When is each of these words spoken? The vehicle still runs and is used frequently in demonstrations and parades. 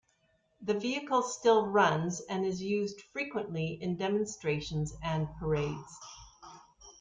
The 0.63 0.73
vehicle 0.73 1.21
still 1.21 1.67
runs 1.67 2.21
and 2.21 2.43
is 2.43 2.59
used 2.59 2.99
frequently 3.13 3.77
in 3.79 3.97
demonstrations 3.97 4.95
and 5.03 5.27
parades. 5.39 5.99